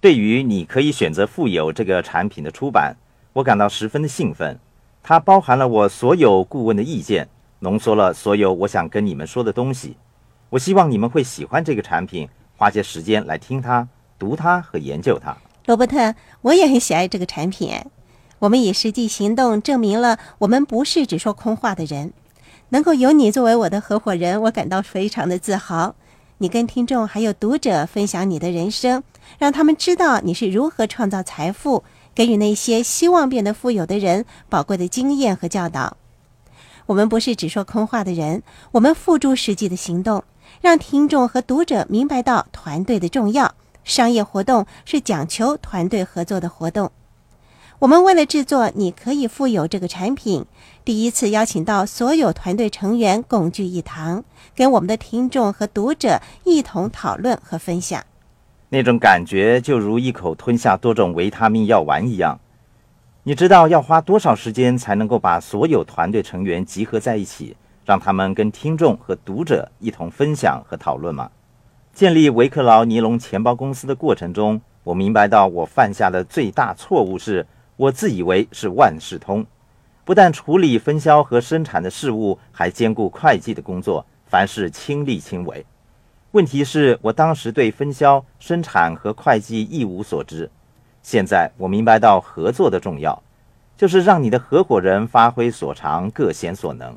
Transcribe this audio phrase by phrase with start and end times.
[0.00, 2.96] 对于你可以选择富有这个产品的出版，
[3.34, 4.58] 我感到十分的兴奋。
[5.02, 7.28] 它包含了我所有顾问的意见，
[7.58, 9.98] 浓缩了所有我想跟你们说的东西。
[10.48, 12.26] 我希望你们会喜欢这个产品，
[12.56, 13.86] 花些时间来听它、
[14.18, 15.36] 读它和研究它。
[15.66, 17.74] 罗伯特，我也很喜爱这个产品。
[18.38, 22.14] 我们以实际行动证明了我们不是只说空话的人。
[22.70, 25.94] 能够有你作为我的合伙人，我感到非常的自豪。
[26.42, 29.02] 你跟听众还有读者分享你的人生，
[29.38, 31.84] 让他们知道你是如何创造财富，
[32.14, 35.98] 给予那些希望变得富有的人宝贵的经验和教导。
[36.86, 38.42] 我们不是只说空话的人，
[38.72, 40.24] 我们付诸实际的行动，
[40.62, 43.54] 让听众和读者明白到团队的重要。
[43.84, 46.90] 商业活动是讲求团队合作的活动。
[47.80, 50.46] 我们为了制作你可以富有这个产品，
[50.82, 54.24] 第一次邀请到所有团队成员共聚一堂，
[54.56, 58.02] 跟我们的听众和读者一同讨论和分享。
[58.70, 62.40] 那种感觉就如一口吞下多种维他命药丸一样。
[63.24, 67.54] 你知道要花多少时间才能够把所有团队成员集合在一起，
[67.84, 71.30] 让他们跟听众和读者一同分享和讨论吗？
[71.92, 77.46] 建立维克劳尼龙钱包公司的过程中，我明白到我犯下的最大错误是。
[77.76, 79.46] 我自以为是万事通，
[80.10, 85.64] 不但处理分销和生产的事务，还兼顾会计的工作，凡事亲力亲为。
[86.32, 90.50] 问题是我当时对分销、生产和会计一无所知。
[91.00, 93.22] 现在我明白到合作的重要，
[93.76, 96.92] 就是让你的合伙人发挥所长，各显所能。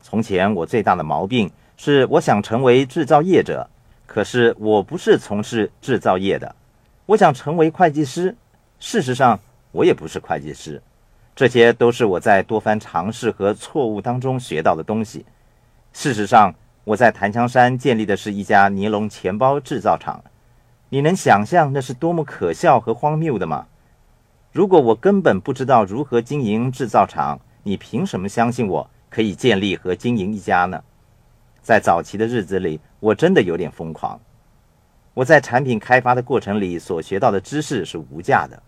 [0.00, 3.68] 从前我最大的毛病是我想成为制造业者，
[4.06, 6.56] 可是我不是从事制造业的。
[7.04, 8.34] 我想成为会计师，
[8.80, 9.38] 事实上。
[9.72, 10.80] 我也不是会计师，
[11.36, 15.26] 这些都是我在多番尝试和错误当中学到的东西。
[15.92, 20.24] 事实上，我在檀香山建立的是一家尼龙钱包制造厂。
[20.88, 23.66] 你能想象那是多么可笑和荒谬的吗？
[24.50, 30.82] 如果我根本不知道如何经营制造厂，你凭什么相信我可以建立和经营一家呢？
[31.60, 34.18] 在早期的日子里，我真的有点疯狂。
[35.12, 38.62] 我在产品开发的过程里所学到的知识是无价的。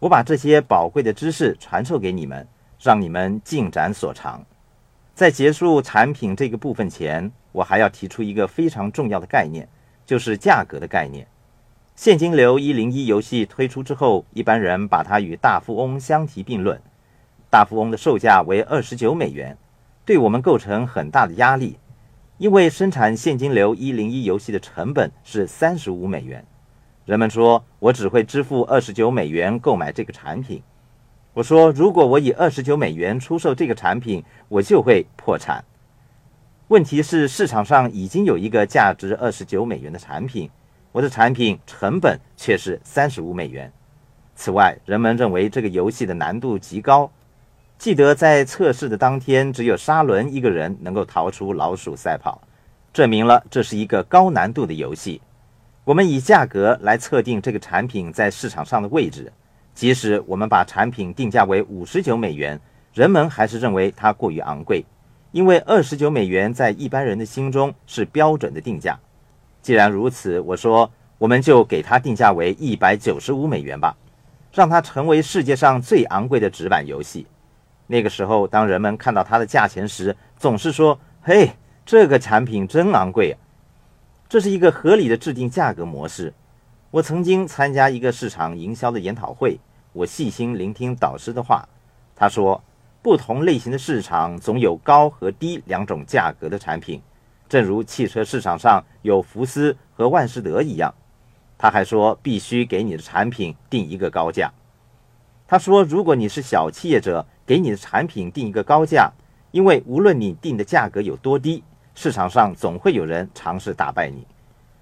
[0.00, 2.48] 我把这些宝贵的知识传授给你们，
[2.80, 4.42] 让你们尽展所长。
[5.14, 9.68] 在结束产品这个部分前，我还要提出一个非常重要的概念，
[10.06, 11.26] 就是价格的概念。
[11.94, 16.80] 现金流一零一游戏推出之后，一般人把它与大富翁相提并论。
[17.50, 19.58] 大富翁的售价为二十九美元，
[20.06, 21.78] 对我们构成很大的压力，
[22.38, 26.42] 因为生产现金流一零一游戏的成本是三十五美元。
[27.06, 30.62] 人们说我只会支付二十九美元购买这个产品。
[31.32, 35.64] 我说，如果我以二十九美元出售这个产品，我就会破产。
[36.68, 40.50] 问题是市场上已经有一个价值二十九美元的产品，
[40.92, 43.72] 我的产品成本却是三十五美元。
[44.34, 47.10] 此外，人们认为这个游戏的难度极高。
[47.78, 52.42] 记得在测试的当天，只有沙伦一个人能够逃出老鼠赛跑，
[52.92, 55.20] 证明了这是一个高难度的游戏。
[55.84, 59.32] 我们以价格来测定这个产品在市场上的位置，
[59.74, 62.60] 即使我们把产品定价为五十九美元，
[62.92, 64.84] 人们还是认为它过于昂贵，
[65.32, 68.98] 因为二十九美元在一般人的心中是标准的定价。
[69.62, 73.96] 既然如此，我说我们就给它定价为一百九十五美元吧，
[74.52, 77.26] 让它成为世界上最昂贵的纸板游戏。
[77.86, 81.50] 那个时候，当人们看到它的价钱时，总是说：“嘿，
[81.86, 83.34] 这个产品真昂贵。”
[84.30, 86.32] 这是一个合理的制定价格模式。
[86.92, 89.58] 我曾经参加一个市场营销的研讨会，
[89.92, 91.68] 我细心聆听导师的话。
[92.14, 92.62] 他说，
[93.02, 97.02] 不同类型的市场总有高和低两种价格的产品，
[97.48, 100.94] 正如汽车市场上有福斯和万事得一样。
[101.58, 104.52] 他还说，必须给你的产品定一个高价。
[105.48, 109.10] 他说，如果你是小企业者，给你的产品定一个高价，
[109.50, 111.64] 因为无论你定的价格有多低。
[111.94, 114.26] 市场上总会有人尝试打败你，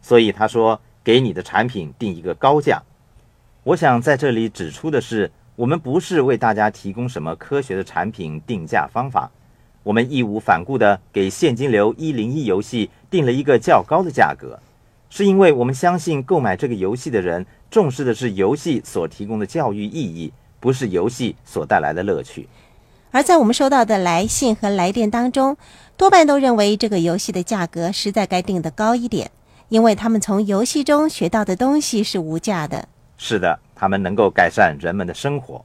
[0.00, 2.82] 所以他说给你的产品定一个高价。
[3.64, 9.30] 我想在这里指出的是，我们不是为大家提供什么科学的产品定价方法，
[9.82, 14.58] 我们义无反顾地给现金流一零一游戏定了一个较高的价格，
[15.10, 22.48] 是因为我们相信购买这个游戏的人重视的是游戏所提供的教育意义，不是游戏所带来的乐趣。
[23.12, 25.56] 而在我们收到的来信和来电当中，
[25.98, 29.30] 多半都认为这个游戏的价格实在该定得高一点，
[29.68, 32.88] 因为他们从游戏中学到的东西是无价的。
[33.18, 35.62] 是的，他们能够改善人们的生活。